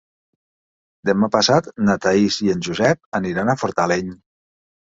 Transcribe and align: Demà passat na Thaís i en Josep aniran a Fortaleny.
Demà 1.09 1.29
passat 1.35 1.69
na 1.89 1.97
Thaís 2.05 2.39
i 2.47 2.51
en 2.57 2.65
Josep 2.69 3.17
aniran 3.21 3.55
a 3.55 3.59
Fortaleny. 3.65 4.11